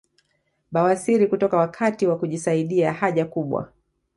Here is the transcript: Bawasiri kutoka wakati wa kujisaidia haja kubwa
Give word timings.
Bawasiri 0.71 1.27
kutoka 1.27 1.57
wakati 1.57 2.07
wa 2.07 2.17
kujisaidia 2.17 2.93
haja 2.93 3.25
kubwa 3.25 3.71